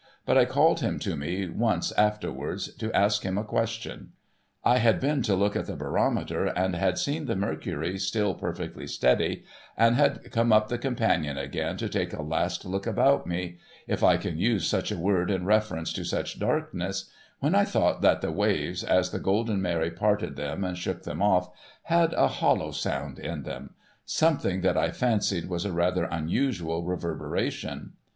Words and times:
But 0.25 0.35
I 0.35 0.45
called 0.45 0.79
him 0.79 0.97
to 1.01 1.15
me 1.15 1.47
once 1.47 1.91
afterwards, 1.91 2.73
to 2.73 2.91
ask 2.91 3.21
him 3.21 3.37
a 3.37 3.43
question. 3.43 4.13
I 4.63 4.79
had 4.79 4.99
been 4.99 5.21
to 5.21 5.35
look 5.35 5.55
at 5.55 5.67
the 5.67 5.75
barometer, 5.75 6.47
and 6.47 6.75
had 6.75 6.97
seen 6.97 7.25
the 7.27 7.35
mercury 7.35 7.99
still 7.99 8.33
perfectly 8.33 8.87
steady, 8.87 9.43
and 9.77 9.95
had 9.95 10.31
come 10.31 10.51
up 10.51 10.69
the 10.69 10.79
companion 10.79 11.37
again 11.37 11.77
to 11.77 11.87
take 11.87 12.13
a 12.13 12.23
last 12.23 12.65
look 12.65 12.87
about 12.87 13.27
me— 13.27 13.59
if 13.85 14.03
I 14.03 14.17
can 14.17 14.39
use 14.39 14.65
such 14.65 14.91
a 14.91 14.97
word 14.97 15.29
in 15.29 15.45
reference 15.45 15.93
to 15.93 16.03
such 16.03 16.39
darkness— 16.39 17.07
when 17.39 17.53
I 17.53 17.63
thought 17.63 18.01
that 18.01 18.21
the 18.21 18.31
waves, 18.31 18.83
as 18.83 19.11
the 19.11 19.19
Golden 19.19 19.61
Mary 19.61 19.91
parted 19.91 20.35
them 20.35 20.63
and 20.63 20.75
shook 20.75 21.03
them 21.03 21.21
off, 21.21 21.47
had 21.83 22.11
a 22.13 22.27
hollow 22.27 22.71
sound 22.71 23.19
in 23.19 23.43
them; 23.43 23.75
something 24.07 24.61
that 24.61 24.77
I 24.79 24.89
fancied 24.89 25.47
was 25.47 25.63
a 25.63 25.71
rather 25.71 26.05
unusual 26.05 26.81
reverbera 26.85 27.51
tion. 27.51 27.93